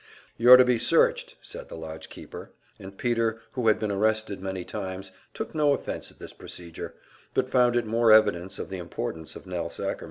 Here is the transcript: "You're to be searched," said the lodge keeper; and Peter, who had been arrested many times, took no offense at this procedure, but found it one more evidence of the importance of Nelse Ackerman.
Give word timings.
"You're 0.35 0.57
to 0.57 0.65
be 0.65 0.79
searched," 0.79 1.35
said 1.43 1.69
the 1.69 1.75
lodge 1.77 2.09
keeper; 2.09 2.49
and 2.79 2.97
Peter, 2.97 3.39
who 3.51 3.67
had 3.67 3.77
been 3.77 3.91
arrested 3.91 4.41
many 4.41 4.65
times, 4.65 5.11
took 5.31 5.53
no 5.53 5.73
offense 5.73 6.09
at 6.09 6.17
this 6.17 6.33
procedure, 6.33 6.95
but 7.35 7.51
found 7.51 7.75
it 7.75 7.85
one 7.85 7.91
more 7.91 8.11
evidence 8.11 8.57
of 8.57 8.69
the 8.71 8.79
importance 8.79 9.35
of 9.35 9.45
Nelse 9.45 9.79
Ackerman. 9.79 9.99